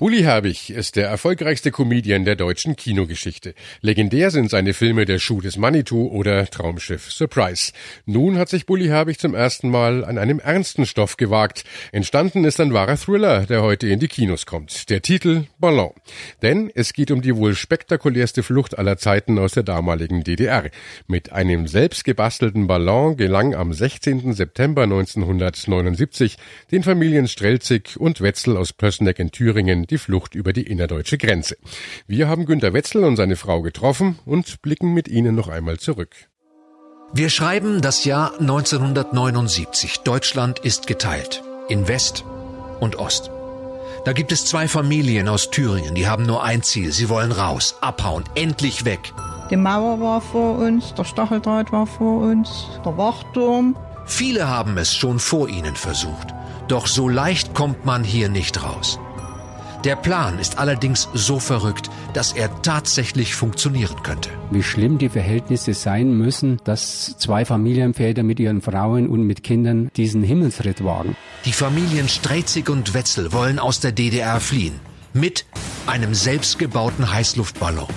Bully 0.00 0.22
Herbig 0.22 0.70
ist 0.70 0.96
der 0.96 1.08
erfolgreichste 1.08 1.70
Comedian 1.70 2.24
der 2.24 2.34
deutschen 2.34 2.74
Kinogeschichte. 2.74 3.52
Legendär 3.82 4.30
sind 4.30 4.48
seine 4.48 4.72
Filme 4.72 5.04
Der 5.04 5.18
Schuh 5.18 5.42
des 5.42 5.58
Manitou 5.58 6.08
oder 6.08 6.46
Traumschiff 6.46 7.12
Surprise. 7.12 7.72
Nun 8.06 8.38
hat 8.38 8.48
sich 8.48 8.64
Bully 8.64 8.86
Herbig 8.86 9.18
zum 9.18 9.34
ersten 9.34 9.68
Mal 9.68 10.06
an 10.06 10.16
einem 10.16 10.38
ernsten 10.40 10.86
Stoff 10.86 11.18
gewagt. 11.18 11.64
Entstanden 11.92 12.44
ist 12.44 12.60
ein 12.60 12.72
wahrer 12.72 12.96
Thriller, 12.96 13.44
der 13.44 13.60
heute 13.60 13.88
in 13.88 14.00
die 14.00 14.08
Kinos 14.08 14.46
kommt. 14.46 14.88
Der 14.88 15.02
Titel 15.02 15.44
Ballon. 15.58 15.92
Denn 16.40 16.72
es 16.74 16.94
geht 16.94 17.10
um 17.10 17.20
die 17.20 17.36
wohl 17.36 17.54
spektakulärste 17.54 18.42
Flucht 18.42 18.78
aller 18.78 18.96
Zeiten 18.96 19.38
aus 19.38 19.52
der 19.52 19.64
damaligen 19.64 20.24
DDR. 20.24 20.70
Mit 21.08 21.32
einem 21.32 21.66
selbst 21.66 22.04
gebastelten 22.04 22.66
Ballon 22.66 23.18
gelang 23.18 23.54
am 23.54 23.74
16. 23.74 24.32
September 24.32 24.84
1979 24.84 26.38
den 26.70 26.84
Familien 26.84 27.28
Strelzig 27.28 28.00
und 28.00 28.22
Wetzel 28.22 28.56
aus 28.56 28.72
Pößneck 28.72 29.18
in 29.18 29.30
Thüringen 29.30 29.88
die 29.90 29.98
Flucht 29.98 30.34
über 30.34 30.52
die 30.52 30.62
innerdeutsche 30.62 31.18
Grenze. 31.18 31.56
Wir 32.06 32.28
haben 32.28 32.46
Günter 32.46 32.72
Wetzel 32.72 33.04
und 33.04 33.16
seine 33.16 33.36
Frau 33.36 33.62
getroffen 33.62 34.18
und 34.24 34.62
blicken 34.62 34.94
mit 34.94 35.08
ihnen 35.08 35.34
noch 35.34 35.48
einmal 35.48 35.78
zurück. 35.78 36.14
Wir 37.12 37.28
schreiben 37.28 37.80
das 37.80 38.04
Jahr 38.04 38.38
1979. 38.38 39.98
Deutschland 40.04 40.60
ist 40.60 40.86
geteilt 40.86 41.42
in 41.68 41.88
West 41.88 42.24
und 42.78 42.96
Ost. 42.96 43.30
Da 44.04 44.12
gibt 44.12 44.32
es 44.32 44.46
zwei 44.46 44.68
Familien 44.68 45.28
aus 45.28 45.50
Thüringen, 45.50 45.94
die 45.94 46.08
haben 46.08 46.24
nur 46.24 46.42
ein 46.42 46.62
Ziel. 46.62 46.92
Sie 46.92 47.08
wollen 47.08 47.32
raus, 47.32 47.76
abhauen, 47.80 48.24
endlich 48.34 48.84
weg. 48.84 49.12
Die 49.50 49.56
Mauer 49.56 50.00
war 50.00 50.20
vor 50.20 50.58
uns, 50.58 50.94
der 50.94 51.04
Stacheldraht 51.04 51.72
war 51.72 51.86
vor 51.86 52.22
uns, 52.22 52.68
der 52.84 52.96
Wachturm. 52.96 53.76
Viele 54.06 54.48
haben 54.48 54.78
es 54.78 54.94
schon 54.94 55.18
vor 55.18 55.48
ihnen 55.48 55.76
versucht. 55.76 56.28
Doch 56.68 56.86
so 56.86 57.08
leicht 57.08 57.54
kommt 57.54 57.84
man 57.84 58.04
hier 58.04 58.28
nicht 58.28 58.62
raus. 58.62 59.00
Der 59.84 59.96
Plan 59.96 60.38
ist 60.38 60.58
allerdings 60.58 61.08
so 61.14 61.38
verrückt, 61.38 61.88
dass 62.12 62.34
er 62.34 62.60
tatsächlich 62.60 63.34
funktionieren 63.34 64.02
könnte. 64.02 64.28
Wie 64.50 64.62
schlimm 64.62 64.98
die 64.98 65.08
Verhältnisse 65.08 65.72
sein 65.72 66.12
müssen, 66.12 66.60
dass 66.64 67.16
zwei 67.16 67.46
Familienväter 67.46 68.22
mit 68.22 68.38
ihren 68.40 68.60
Frauen 68.60 69.08
und 69.08 69.22
mit 69.22 69.42
Kindern 69.42 69.90
diesen 69.96 70.22
Himmelsritt 70.22 70.84
wagen. 70.84 71.16
Die 71.46 71.54
Familien 71.54 72.10
Strezig 72.10 72.68
und 72.68 72.92
Wetzel 72.92 73.32
wollen 73.32 73.58
aus 73.58 73.80
der 73.80 73.92
DDR 73.92 74.38
fliehen. 74.38 74.78
Mit 75.14 75.46
einem 75.86 76.12
selbstgebauten 76.14 77.10
Heißluftballon. 77.10 77.88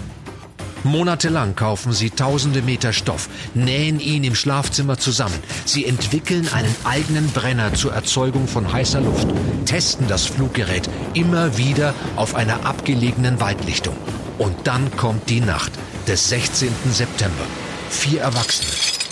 Monatelang 0.84 1.56
kaufen 1.56 1.94
sie 1.94 2.10
tausende 2.10 2.62
Meter 2.62 2.94
Stoff, 2.94 3.30
nähen 3.54 4.00
ihn 4.00 4.24
im 4.24 4.36
Schlafzimmer 4.36 4.98
zusammen. 4.98 5.38
Sie 5.66 5.86
entwickeln 5.86 6.50
einen 6.54 6.76
eigenen 6.84 7.30
Brenner 7.30 7.74
zur 7.74 7.94
Erzeugung 7.94 8.48
von 8.48 8.72
heißer 8.72 9.02
Luft, 9.02 9.28
testen 9.66 10.08
das 10.08 10.26
Fluggerät 10.26 10.90
immer 11.14 11.58
wieder 11.58 11.94
auf 12.16 12.36
einer 12.36 12.66
abgelegenen 12.66 13.40
Waldlichtung. 13.40 13.96
Und 14.38 14.56
dann 14.66 14.96
kommt 14.98 15.30
die 15.30 15.40
Nacht 15.40 15.72
des 16.08 16.30
16. 16.30 16.70
September. 16.92 17.46
Vier 17.90 18.22
Erwachsene 18.22 18.72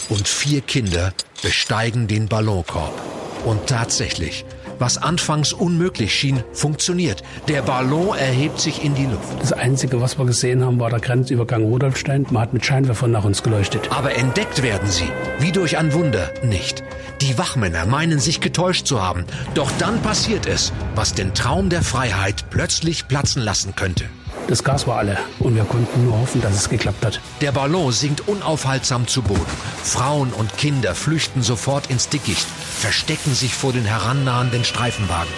und 0.09 0.27
vier 0.27 0.61
Kinder 0.61 1.13
besteigen 1.41 2.07
den 2.07 2.27
Ballonkorb. 2.27 2.93
Und 3.45 3.67
tatsächlich, 3.67 4.45
was 4.81 4.97
anfangs 4.97 5.53
unmöglich 5.53 6.13
schien, 6.13 6.43
funktioniert. 6.51 7.23
Der 7.47 7.61
Ballon 7.61 8.17
erhebt 8.17 8.59
sich 8.59 8.83
in 8.83 8.95
die 8.95 9.05
Luft. 9.05 9.39
Das 9.39 9.53
Einzige, 9.53 10.01
was 10.01 10.17
wir 10.17 10.25
gesehen 10.25 10.65
haben, 10.65 10.79
war 10.79 10.89
der 10.89 10.99
Grenzübergang 10.99 11.63
Rudolfstein. 11.63 12.25
Man 12.31 12.41
hat 12.41 12.53
mit 12.53 12.65
Scheinwerfern 12.65 13.11
nach 13.11 13.23
uns 13.23 13.43
geleuchtet. 13.43 13.89
Aber 13.91 14.15
entdeckt 14.15 14.63
werden 14.63 14.89
sie, 14.89 15.07
wie 15.39 15.51
durch 15.51 15.77
ein 15.77 15.93
Wunder, 15.93 16.29
nicht. 16.43 16.83
Die 17.21 17.37
Wachmänner 17.37 17.85
meinen 17.85 18.19
sich 18.19 18.41
getäuscht 18.41 18.87
zu 18.87 19.01
haben. 19.01 19.25
Doch 19.53 19.71
dann 19.77 20.01
passiert 20.01 20.47
es, 20.47 20.73
was 20.95 21.13
den 21.13 21.33
Traum 21.33 21.69
der 21.69 21.83
Freiheit 21.83 22.49
plötzlich 22.49 23.07
platzen 23.07 23.43
lassen 23.43 23.75
könnte. 23.75 24.05
Das 24.47 24.63
Gas 24.63 24.87
war 24.87 24.97
alle 24.97 25.17
und 25.39 25.55
wir 25.55 25.63
konnten 25.63 26.05
nur 26.05 26.19
hoffen, 26.19 26.41
dass 26.41 26.55
es 26.55 26.69
geklappt 26.69 27.05
hat. 27.05 27.21
Der 27.41 27.51
Ballon 27.51 27.91
sinkt 27.91 28.27
unaufhaltsam 28.27 29.07
zu 29.07 29.21
Boden. 29.21 29.45
Frauen 29.83 30.33
und 30.33 30.57
Kinder 30.57 30.95
flüchten 30.95 31.41
sofort 31.41 31.89
ins 31.89 32.09
Dickicht, 32.09 32.45
verstecken 32.45 33.33
sich 33.33 33.53
vor 33.53 33.73
den 33.73 33.85
herannahenden 33.85 34.63
Streifenwagen. 34.63 35.31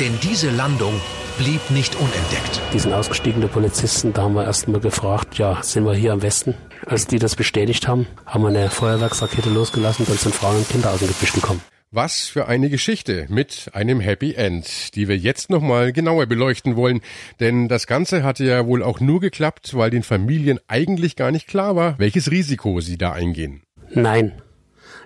Denn 0.00 0.18
diese 0.22 0.50
Landung 0.50 1.00
blieb 1.38 1.70
nicht 1.70 1.94
unentdeckt. 1.96 2.60
Diesen 2.72 2.92
ausgestiegenen 2.92 3.48
Polizisten, 3.48 4.12
da 4.12 4.22
haben 4.22 4.34
wir 4.34 4.44
erst 4.44 4.68
mal 4.68 4.80
gefragt, 4.80 5.38
ja, 5.38 5.62
sind 5.62 5.84
wir 5.84 5.94
hier 5.94 6.12
am 6.12 6.22
Westen? 6.22 6.54
Als 6.86 7.06
die 7.06 7.18
das 7.18 7.36
bestätigt 7.36 7.86
haben, 7.88 8.06
haben 8.24 8.42
wir 8.42 8.48
eine 8.48 8.70
Feuerwerksrakete 8.70 9.50
losgelassen, 9.50 10.06
dann 10.06 10.16
sind 10.16 10.34
Frauen 10.34 10.56
und 10.56 10.68
Kinder 10.68 10.90
aus 10.90 11.00
dem 11.00 11.08
Gebüsch 11.08 11.32
gekommen. 11.32 11.60
Was 11.92 12.22
für 12.22 12.48
eine 12.48 12.68
Geschichte 12.68 13.26
mit 13.28 13.70
einem 13.72 14.00
Happy 14.00 14.34
End, 14.34 14.96
die 14.96 15.06
wir 15.06 15.16
jetzt 15.16 15.50
nochmal 15.50 15.92
genauer 15.92 16.26
beleuchten 16.26 16.74
wollen. 16.74 17.00
Denn 17.38 17.68
das 17.68 17.86
Ganze 17.86 18.24
hatte 18.24 18.44
ja 18.44 18.66
wohl 18.66 18.82
auch 18.82 18.98
nur 18.98 19.20
geklappt, 19.20 19.76
weil 19.76 19.90
den 19.90 20.02
Familien 20.02 20.58
eigentlich 20.66 21.14
gar 21.14 21.30
nicht 21.30 21.46
klar 21.46 21.76
war, 21.76 21.96
welches 21.98 22.30
Risiko 22.32 22.80
sie 22.80 22.98
da 22.98 23.12
eingehen. 23.12 23.62
Nein, 23.90 24.32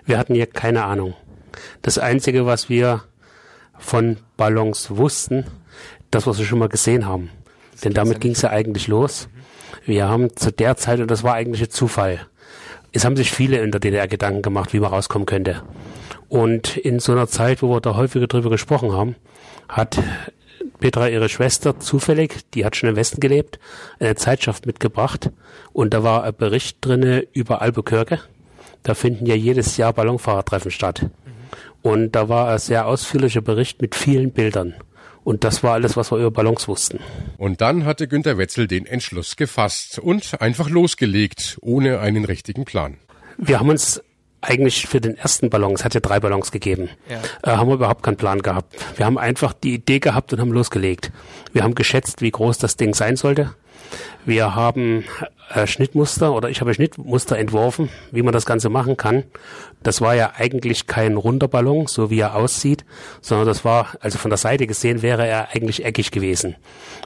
wir 0.05 0.17
hatten 0.17 0.33
hier 0.33 0.47
keine 0.47 0.83
Ahnung. 0.85 1.13
Das 1.83 1.99
Einzige, 1.99 2.47
was 2.47 2.67
wir 2.67 3.03
von 3.77 4.17
Ballons 4.35 4.89
wussten, 4.89 5.45
das, 6.09 6.25
was 6.25 6.39
wir 6.39 6.45
schon 6.45 6.59
mal 6.59 6.69
gesehen 6.69 7.05
haben. 7.05 7.29
Denn 7.83 7.93
damit 7.93 8.19
ging 8.21 8.31
es 8.31 8.41
ja 8.41 8.49
eigentlich 8.49 8.87
los. 8.87 9.29
Wir 9.85 10.09
haben 10.09 10.35
zu 10.35 10.51
der 10.51 10.77
Zeit, 10.77 10.99
und 10.99 11.11
das 11.11 11.23
war 11.23 11.35
eigentlich 11.35 11.61
ein 11.61 11.69
Zufall, 11.69 12.25
es 12.91 13.05
haben 13.05 13.15
sich 13.15 13.31
viele 13.31 13.61
in 13.61 13.71
der 13.71 13.79
DDR 13.79 14.07
Gedanken 14.07 14.41
gemacht, 14.41 14.73
wie 14.73 14.79
man 14.79 14.91
rauskommen 14.91 15.27
könnte. 15.27 15.61
Und 16.31 16.77
in 16.77 16.99
so 16.99 17.11
einer 17.11 17.27
Zeit, 17.27 17.61
wo 17.61 17.67
wir 17.73 17.81
da 17.81 17.97
häufiger 17.97 18.25
drüber 18.25 18.49
gesprochen 18.49 18.93
haben, 18.93 19.17
hat 19.67 20.01
Petra, 20.79 21.09
ihre 21.09 21.27
Schwester, 21.27 21.77
zufällig, 21.77 22.49
die 22.53 22.63
hat 22.63 22.77
schon 22.77 22.87
im 22.87 22.95
Westen 22.95 23.19
gelebt, 23.19 23.59
eine 23.99 24.15
Zeitschrift 24.15 24.65
mitgebracht. 24.65 25.29
Und 25.73 25.93
da 25.93 26.03
war 26.03 26.23
ein 26.23 26.33
Bericht 26.33 26.77
drinne 26.79 27.27
über 27.33 27.61
Albuquerque. 27.61 28.19
Da 28.81 28.93
finden 28.93 29.25
ja 29.25 29.35
jedes 29.35 29.75
Jahr 29.75 29.91
Ballonfahrertreffen 29.91 30.71
statt. 30.71 31.05
Und 31.81 32.13
da 32.13 32.29
war 32.29 32.47
ein 32.47 32.59
sehr 32.59 32.87
ausführlicher 32.87 33.41
Bericht 33.41 33.81
mit 33.81 33.93
vielen 33.93 34.31
Bildern. 34.31 34.73
Und 35.25 35.43
das 35.43 35.63
war 35.63 35.73
alles, 35.73 35.97
was 35.97 36.11
wir 36.11 36.17
über 36.17 36.31
Ballons 36.31 36.65
wussten. 36.69 37.01
Und 37.37 37.59
dann 37.59 37.83
hatte 37.83 38.07
Günter 38.07 38.37
Wetzel 38.37 38.69
den 38.69 38.85
Entschluss 38.85 39.35
gefasst 39.35 39.99
und 39.99 40.41
einfach 40.41 40.69
losgelegt, 40.69 41.57
ohne 41.59 41.99
einen 41.99 42.23
richtigen 42.23 42.63
Plan. 42.63 42.99
Wir 43.37 43.59
haben 43.59 43.67
uns 43.67 44.01
eigentlich 44.41 44.87
für 44.87 44.99
den 44.99 45.17
ersten 45.17 45.49
Ballon, 45.49 45.73
es 45.73 45.85
hat 45.85 45.93
ja 45.93 45.99
drei 45.99 46.19
Ballons 46.19 46.51
gegeben, 46.51 46.89
ja. 47.09 47.19
äh, 47.43 47.57
haben 47.57 47.69
wir 47.69 47.75
überhaupt 47.75 48.03
keinen 48.03 48.17
Plan 48.17 48.41
gehabt. 48.41 48.75
Wir 48.97 49.05
haben 49.05 49.17
einfach 49.17 49.53
die 49.53 49.75
Idee 49.75 49.99
gehabt 49.99 50.33
und 50.33 50.39
haben 50.39 50.51
losgelegt. 50.51 51.11
Wir 51.53 51.63
haben 51.63 51.75
geschätzt, 51.75 52.21
wie 52.21 52.31
groß 52.31 52.57
das 52.57 52.75
Ding 52.75 52.93
sein 52.93 53.15
sollte. 53.15 53.53
Wir 54.25 54.55
haben 54.55 55.03
äh, 55.53 55.67
Schnittmuster 55.67 56.33
oder 56.33 56.49
ich 56.49 56.61
habe 56.61 56.73
Schnittmuster 56.73 57.37
entworfen, 57.37 57.89
wie 58.11 58.21
man 58.21 58.33
das 58.33 58.45
Ganze 58.45 58.69
machen 58.69 58.97
kann. 58.97 59.23
Das 59.83 59.99
war 59.99 60.15
ja 60.15 60.33
eigentlich 60.35 60.87
kein 60.87 61.17
runder 61.17 61.47
Ballon, 61.47 61.87
so 61.87 62.09
wie 62.09 62.19
er 62.19 62.35
aussieht, 62.35 62.85
sondern 63.21 63.47
das 63.47 63.65
war, 63.65 63.89
also 63.99 64.17
von 64.17 64.29
der 64.29 64.37
Seite 64.37 64.67
gesehen, 64.67 65.01
wäre 65.01 65.27
er 65.27 65.49
eigentlich 65.49 65.83
eckig 65.83 66.11
gewesen. 66.11 66.55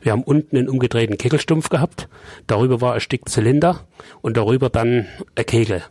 Wir 0.02 0.12
haben 0.12 0.24
unten 0.24 0.58
einen 0.58 0.70
umgedrehten 0.70 1.18
Kegelstumpf 1.18 1.70
gehabt, 1.70 2.08
darüber 2.48 2.82
war 2.82 2.94
ein 2.94 3.02
Stück 3.02 3.30
Zylinder 3.30 3.88
und 4.22 4.38
darüber 4.38 4.70
dann 4.70 5.08
ein 5.36 5.46
Kegel. 5.46 5.84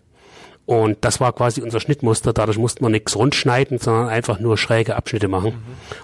Und 0.66 0.98
das 1.02 1.20
war 1.20 1.32
quasi 1.32 1.60
unser 1.60 1.80
Schnittmuster. 1.80 2.32
Dadurch 2.32 2.58
musste 2.58 2.82
man 2.82 2.92
nichts 2.92 3.16
rundschneiden, 3.16 3.78
sondern 3.78 4.08
einfach 4.08 4.40
nur 4.40 4.56
schräge 4.56 4.96
Abschnitte 4.96 5.28
machen. 5.28 5.50
Mhm. 5.50 5.60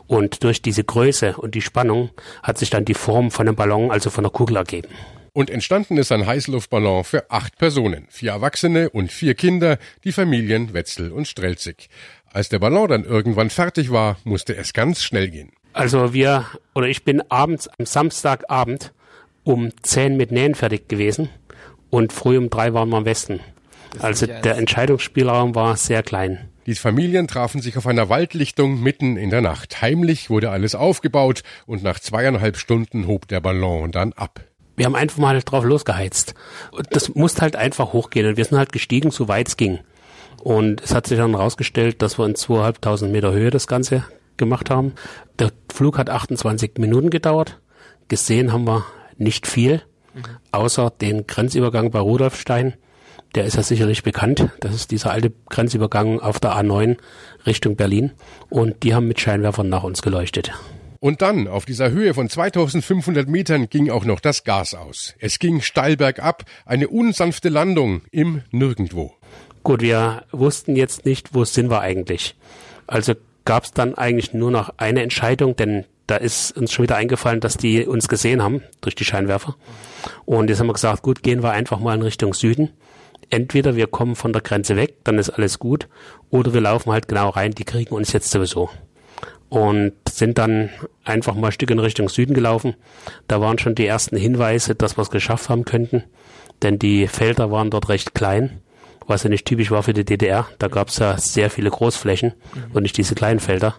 Und 0.07 0.45
durch 0.45 0.61
diese 0.61 0.85
Größe 0.85 1.37
und 1.37 1.55
die 1.55 1.63
Spannung 1.63 2.11
hat 2.43 2.59
sich 2.59 2.69
dann 2.69 2.85
die 2.85 2.95
Form 2.95 3.31
von 3.31 3.49
einem 3.49 3.57
Ballon, 3.57 3.91
also 3.91 4.11
von 4.11 4.25
einer 4.25 4.33
Kugel 4.33 4.57
ergeben. 4.57 4.89
Und 5.33 5.49
entstanden 5.49 5.97
ist 5.97 6.13
ein 6.13 6.27
Heißluftballon 6.27 7.05
für 7.05 7.31
acht 7.31 7.57
Personen, 7.57 8.07
vier 8.11 8.33
Erwachsene 8.33 8.91
und 8.91 9.13
vier 9.13 9.35
Kinder, 9.35 9.79
die 10.05 10.13
Familien 10.13 10.75
Wetzel 10.75 11.13
und 11.13 11.29
Strelzig. 11.29 11.89
Als 12.33 12.49
der 12.49 12.59
Ballon 12.59 12.89
dann 12.89 13.05
irgendwann 13.05 13.49
fertig 13.49 13.91
war, 13.91 14.19
musste 14.25 14.57
es 14.57 14.73
ganz 14.73 15.03
schnell 15.03 15.31
gehen. 15.31 15.53
Also 15.73 16.13
wir, 16.13 16.47
oder 16.75 16.89
ich 16.89 17.05
bin 17.05 17.23
abends, 17.31 17.69
am 17.69 17.87
Samstagabend 17.87 18.93
um 19.45 19.71
zehn 19.83 20.17
mit 20.17 20.33
Nähen 20.33 20.55
fertig 20.55 20.89
gewesen 20.89 21.29
und 21.91 22.13
früh 22.13 22.37
um 22.37 22.51
drei 22.51 22.75
waren 22.75 22.89
wir 22.89 22.97
am 22.97 23.05
Westen. 23.05 23.41
Also 23.99 24.27
der 24.27 24.57
Entscheidungsspielraum 24.57 25.55
war 25.55 25.77
sehr 25.77 26.03
klein. 26.03 26.49
Die 26.67 26.75
Familien 26.75 27.27
trafen 27.27 27.61
sich 27.61 27.77
auf 27.77 27.87
einer 27.87 28.09
Waldlichtung 28.09 28.81
mitten 28.81 29.17
in 29.17 29.31
der 29.31 29.41
Nacht. 29.41 29.83
Heimlich 29.83 30.31
wurde 30.31 30.51
alles 30.51 30.75
aufgebaut 30.75 31.43
und 31.67 31.83
nach 31.83 31.99
zweieinhalb 31.99 32.57
Stunden 32.57 33.07
hob 33.07 33.27
der 33.29 33.41
Ballon 33.41 33.91
dann 33.91 34.13
ab. 34.13 34.41
Wir 34.77 34.87
haben 34.87 34.95
einfach 34.95 35.19
mal 35.19 35.41
drauf 35.41 35.65
losgeheizt. 35.65 36.35
Das 36.91 37.15
musste 37.15 37.43
halt 37.43 37.57
einfach 37.57 37.93
hochgehen 37.93 38.27
und 38.27 38.37
wir 38.37 38.45
sind 38.45 38.57
halt 38.57 38.73
gestiegen, 38.73 39.11
so 39.11 39.29
weit 39.29 39.49
es 39.49 39.57
ging. 39.57 39.81
Und 40.43 40.81
es 40.81 40.95
hat 40.95 41.07
sich 41.07 41.19
dann 41.19 41.33
herausgestellt, 41.33 42.03
dass 42.03 42.19
wir 42.19 42.27
in 42.27 42.35
zweieinhalbtausend 42.35 43.11
Meter 43.13 43.33
Höhe 43.33 43.51
das 43.51 43.67
Ganze 43.67 44.05
gemacht 44.37 44.71
haben. 44.71 44.95
Der 45.39 45.51
Flug 45.73 45.99
hat 45.99 46.09
28 46.09 46.79
Minuten 46.79 47.11
gedauert. 47.11 47.61
Gesehen 48.09 48.53
haben 48.53 48.67
wir 48.67 48.87
nicht 49.19 49.47
viel, 49.47 49.83
mhm. 50.15 50.23
außer 50.53 50.91
den 50.91 51.27
Grenzübergang 51.27 51.91
bei 51.91 51.99
Rudolfstein 51.99 52.75
der 53.35 53.45
ist 53.45 53.57
ja 53.57 53.63
sicherlich 53.63 54.03
bekannt. 54.03 54.49
Das 54.61 54.75
ist 54.75 54.91
dieser 54.91 55.11
alte 55.11 55.33
Grenzübergang 55.49 56.21
auf 56.21 56.41
der 56.41 56.53
A9 56.53 56.97
Richtung 57.47 57.77
Berlin. 57.77 58.13
Und 58.49 58.83
die 58.83 58.95
haben 58.95 59.09
mit 59.09 59.21
Scheinwerfern 59.21 59.69
nach 59.69 59.85
uns 59.85 60.03
geleuchtet. 60.03 60.53
Und 60.99 61.23
dann, 61.23 61.49
auf 61.49 61.65
dieser 61.65 61.91
Höhe 61.91 62.13
von 62.13 62.29
2500 62.29 63.27
Metern, 63.27 63.71
ging 63.71 63.91
auch 63.91 64.05
noch 64.05 64.21
das 64.21 64.45
Gas 64.45 64.75
aus. 64.75 65.15
Es 65.19 65.39
ging 65.39 65.63
steil 65.63 65.97
bergab, 65.97 66.45
eine 66.67 66.89
unsanfte 66.89 67.49
Landung 67.49 68.03
im 68.11 68.43
Nirgendwo. 68.51 69.15
Gut, 69.63 69.81
wir 69.81 70.25
wussten 70.31 70.77
jetzt 70.77 71.07
nicht, 71.07 71.35
wo 71.35 71.45
sind 71.45 71.71
wir 71.71 71.81
eigentlich. 71.81 72.35
Also 72.87 73.15
gab 73.47 73.65
es 73.65 73.73
dann 73.73 73.95
eigentlich 73.95 74.35
nur 74.35 74.51
noch 74.51 74.75
eine 74.77 75.03
Entscheidung, 75.03 75.57
denn 75.57 75.87
da 76.07 76.17
ist 76.17 76.57
uns 76.57 76.73
schon 76.73 76.83
wieder 76.83 76.97
eingefallen, 76.97 77.41
dass 77.41 77.57
die 77.57 77.87
uns 77.87 78.09
gesehen 78.09 78.43
haben 78.43 78.63
durch 78.81 78.95
die 78.95 79.05
Scheinwerfer. 79.05 79.57
Und 80.27 80.51
jetzt 80.51 80.61
haben 80.61 80.67
wir 80.67 80.75
gesagt, 80.75 81.03
gut, 81.03 81.23
gehen 81.23 81.43
wir 81.43 81.53
einfach 81.53 81.79
mal 81.79 81.95
in 81.95 82.03
Richtung 82.03 82.35
Süden. 82.35 82.71
Entweder 83.31 83.77
wir 83.77 83.87
kommen 83.87 84.17
von 84.17 84.33
der 84.33 84.43
Grenze 84.43 84.77
weg, 84.77 84.97
dann 85.05 85.19
ist 85.19 85.31
alles 85.31 85.59
gut, 85.59 85.89
oder 86.31 86.53
wir 86.53 86.61
laufen 86.61 86.93
halt 86.93 87.09
genau 87.09 87.31
rein, 87.31 87.53
die 87.53 87.65
kriegen 87.65 87.95
uns 87.95 88.13
jetzt 88.13 88.31
sowieso. 88.31 88.71
Und 89.49 89.93
sind 90.09 90.39
dann 90.39 90.71
einfach 91.05 91.35
mal 91.35 91.49
ein 91.49 91.53
Stück 91.53 91.71
in 91.71 91.79
Richtung 91.79 92.09
Süden 92.09 92.35
gelaufen. 92.35 92.75
Da 93.27 93.41
waren 93.41 93.59
schon 93.59 93.75
die 93.75 93.87
ersten 93.87 94.17
Hinweise, 94.17 94.75
dass 94.75 94.97
wir 94.97 95.03
es 95.03 95.11
geschafft 95.11 95.49
haben 95.49 95.65
könnten, 95.65 96.05
denn 96.63 96.79
die 96.79 97.09
Felder 97.09 97.51
waren 97.51 97.71
dort 97.71 97.89
recht 97.89 98.15
klein 98.15 98.61
was 99.11 99.25
ja 99.25 99.29
nicht 99.29 99.45
typisch 99.45 99.71
war 99.71 99.83
für 99.83 99.93
die 99.93 100.05
DDR. 100.05 100.47
Da 100.59 100.69
gab 100.69 100.89
es 100.89 100.99
ja 100.99 101.19
sehr 101.19 101.51
viele 101.51 101.69
Großflächen 101.69 102.33
mhm. 102.55 102.65
und 102.73 102.83
nicht 102.85 102.97
diese 102.97 103.15
kleinen 103.15 103.41
Felder. 103.41 103.75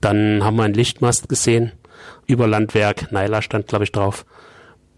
Dann 0.00 0.44
haben 0.44 0.56
wir 0.56 0.62
einen 0.62 0.74
Lichtmast 0.74 1.28
gesehen, 1.28 1.72
über 2.26 2.46
Landwerk, 2.46 3.10
Naila 3.10 3.42
stand, 3.42 3.66
glaube 3.66 3.84
ich, 3.84 3.92
drauf. 3.92 4.24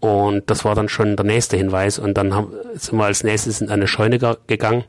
Und 0.03 0.49
das 0.49 0.65
war 0.65 0.75
dann 0.75 0.89
schon 0.89 1.15
der 1.15 1.25
nächste 1.25 1.55
Hinweis. 1.55 1.97
Und 1.97 2.15
dann 2.17 2.35
haben, 2.35 2.51
sind 2.73 2.97
wir 2.97 3.05
als 3.05 3.23
nächstes 3.23 3.61
in 3.61 3.69
eine 3.69 3.87
Scheune 3.87 4.19
gegangen 4.47 4.83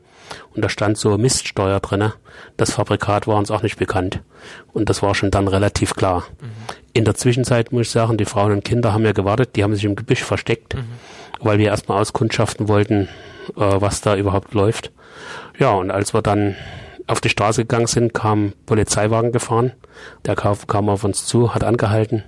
und 0.53 0.65
da 0.65 0.67
stand 0.67 0.97
so 0.97 1.17
Miststeuer 1.17 1.79
drinne. 1.79 2.15
Das 2.57 2.73
Fabrikat 2.73 3.25
war 3.25 3.37
uns 3.37 3.49
auch 3.49 3.63
nicht 3.63 3.77
bekannt. 3.77 4.19
Und 4.73 4.89
das 4.89 5.01
war 5.01 5.15
schon 5.15 5.31
dann 5.31 5.47
relativ 5.47 5.95
klar. 5.95 6.25
Mhm. 6.41 6.47
In 6.91 7.05
der 7.05 7.15
Zwischenzeit 7.15 7.71
muss 7.71 7.83
ich 7.83 7.91
sagen, 7.91 8.17
die 8.17 8.25
Frauen 8.25 8.51
und 8.51 8.65
Kinder 8.65 8.91
haben 8.91 9.05
ja 9.05 9.13
gewartet, 9.13 9.55
die 9.55 9.63
haben 9.63 9.73
sich 9.73 9.85
im 9.85 9.95
Gebüsch 9.95 10.21
versteckt, 10.21 10.75
mhm. 10.75 10.83
weil 11.39 11.59
wir 11.59 11.67
erstmal 11.67 12.01
auskundschaften 12.01 12.67
wollten, 12.67 13.07
äh, 13.55 13.55
was 13.55 14.01
da 14.01 14.17
überhaupt 14.17 14.53
läuft. 14.53 14.91
Ja, 15.57 15.71
und 15.71 15.91
als 15.91 16.13
wir 16.13 16.23
dann 16.23 16.57
auf 17.07 17.21
die 17.21 17.29
Straße 17.29 17.61
gegangen 17.61 17.87
sind, 17.87 18.13
kam 18.13 18.51
Polizeiwagen 18.65 19.31
gefahren. 19.31 19.71
Der 20.25 20.35
kam 20.35 20.89
auf 20.89 21.05
uns 21.05 21.25
zu, 21.25 21.55
hat 21.55 21.63
angehalten. 21.63 22.25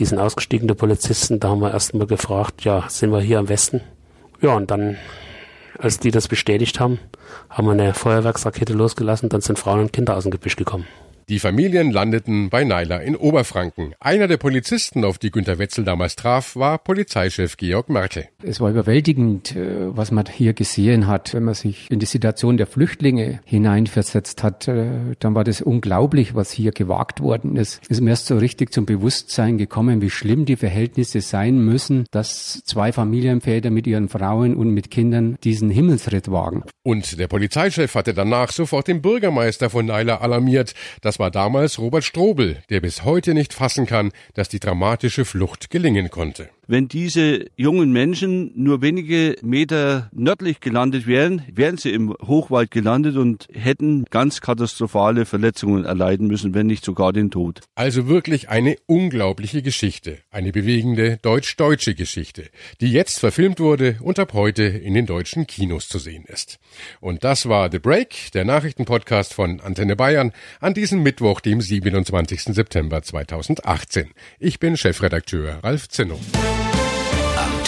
Die 0.00 0.06
sind 0.06 0.18
ausgestiegene 0.18 0.74
Polizisten. 0.74 1.40
Da 1.40 1.50
haben 1.50 1.60
wir 1.60 1.72
erstmal 1.72 2.06
gefragt, 2.06 2.64
ja, 2.64 2.86
sind 2.88 3.12
wir 3.12 3.20
hier 3.20 3.38
am 3.38 3.50
Westen? 3.50 3.82
Ja, 4.40 4.54
und 4.54 4.70
dann, 4.70 4.96
als 5.78 5.98
die 5.98 6.10
das 6.10 6.26
bestätigt 6.26 6.80
haben, 6.80 6.98
haben 7.50 7.66
wir 7.66 7.72
eine 7.72 7.92
Feuerwerksrakete 7.92 8.72
losgelassen. 8.72 9.28
Dann 9.28 9.42
sind 9.42 9.58
Frauen 9.58 9.80
und 9.80 9.92
Kinder 9.92 10.16
aus 10.16 10.22
dem 10.22 10.32
Gebüsch 10.32 10.56
gekommen. 10.56 10.86
Die 11.30 11.38
Familien 11.38 11.92
landeten 11.92 12.50
bei 12.50 12.64
Naila 12.64 12.96
in 12.96 13.14
Oberfranken. 13.14 13.94
Einer 14.00 14.26
der 14.26 14.36
Polizisten, 14.36 15.04
auf 15.04 15.18
die 15.18 15.30
Günter 15.30 15.60
Wetzel 15.60 15.84
damals 15.84 16.16
traf, 16.16 16.56
war 16.56 16.78
Polizeichef 16.78 17.56
Georg 17.56 17.88
Merkel. 17.88 18.26
Es 18.42 18.60
war 18.60 18.68
überwältigend, 18.68 19.54
äh, 19.54 19.96
was 19.96 20.10
man 20.10 20.26
hier 20.26 20.54
gesehen 20.54 21.06
hat. 21.06 21.32
Wenn 21.32 21.44
man 21.44 21.54
sich 21.54 21.88
in 21.88 22.00
die 22.00 22.06
Situation 22.06 22.56
der 22.56 22.66
Flüchtlinge 22.66 23.38
hineinversetzt 23.44 24.42
hat, 24.42 24.66
äh, 24.66 25.14
dann 25.20 25.36
war 25.36 25.44
das 25.44 25.62
unglaublich, 25.62 26.34
was 26.34 26.50
hier 26.50 26.72
gewagt 26.72 27.20
worden 27.20 27.54
ist. 27.54 27.80
Es 27.84 27.90
ist 27.90 28.00
mir 28.00 28.10
erst 28.10 28.26
so 28.26 28.36
richtig 28.36 28.72
zum 28.72 28.84
Bewusstsein 28.84 29.56
gekommen, 29.56 30.02
wie 30.02 30.10
schlimm 30.10 30.46
die 30.46 30.56
Verhältnisse 30.56 31.20
sein 31.20 31.64
müssen, 31.64 32.06
dass 32.10 32.64
zwei 32.64 32.90
Familienväter 32.90 33.70
mit 33.70 33.86
ihren 33.86 34.08
Frauen 34.08 34.56
und 34.56 34.70
mit 34.70 34.90
Kindern 34.90 35.36
diesen 35.44 35.70
Himmelsritt 35.70 36.28
wagen. 36.32 36.64
Und 36.82 37.20
der 37.20 37.28
Polizeichef 37.28 37.94
hatte 37.94 38.14
danach 38.14 38.50
sofort 38.50 38.88
den 38.88 39.00
Bürgermeister 39.00 39.70
von 39.70 39.86
Naila 39.86 40.16
alarmiert. 40.16 40.74
Das 41.02 41.19
war 41.20 41.30
damals 41.30 41.78
Robert 41.78 42.02
Strobel, 42.02 42.62
der 42.70 42.80
bis 42.80 43.04
heute 43.04 43.34
nicht 43.34 43.52
fassen 43.52 43.86
kann, 43.86 44.10
dass 44.34 44.48
die 44.48 44.58
dramatische 44.58 45.24
Flucht 45.24 45.70
gelingen 45.70 46.10
konnte 46.10 46.50
wenn 46.70 46.86
diese 46.86 47.46
jungen 47.56 47.90
Menschen 47.90 48.52
nur 48.54 48.80
wenige 48.80 49.34
Meter 49.42 50.08
nördlich 50.12 50.60
gelandet 50.60 51.04
wären, 51.08 51.42
wären 51.52 51.76
sie 51.78 51.90
im 51.90 52.14
Hochwald 52.22 52.70
gelandet 52.70 53.16
und 53.16 53.48
hätten 53.52 54.04
ganz 54.08 54.40
katastrophale 54.40 55.26
Verletzungen 55.26 55.84
erleiden 55.84 56.28
müssen, 56.28 56.54
wenn 56.54 56.68
nicht 56.68 56.84
sogar 56.84 57.12
den 57.12 57.32
Tod. 57.32 57.62
Also 57.74 58.06
wirklich 58.06 58.50
eine 58.50 58.76
unglaubliche 58.86 59.62
Geschichte, 59.62 60.18
eine 60.30 60.52
bewegende 60.52 61.18
deutsch-deutsche 61.22 61.96
Geschichte, 61.96 62.44
die 62.80 62.92
jetzt 62.92 63.18
verfilmt 63.18 63.58
wurde 63.58 63.96
und 64.00 64.20
ab 64.20 64.32
heute 64.32 64.62
in 64.62 64.94
den 64.94 65.06
deutschen 65.06 65.48
Kinos 65.48 65.88
zu 65.88 65.98
sehen 65.98 66.24
ist. 66.28 66.60
Und 67.00 67.24
das 67.24 67.48
war 67.48 67.68
The 67.72 67.80
Break, 67.80 68.30
der 68.32 68.44
Nachrichtenpodcast 68.44 69.34
von 69.34 69.60
Antenne 69.60 69.96
Bayern 69.96 70.30
an 70.60 70.74
diesem 70.74 71.02
Mittwoch, 71.02 71.40
dem 71.40 71.60
27. 71.60 72.54
September 72.54 73.02
2018. 73.02 74.10
Ich 74.38 74.60
bin 74.60 74.76
Chefredakteur 74.76 75.58
Ralf 75.64 75.88
Zinno. 75.88 76.20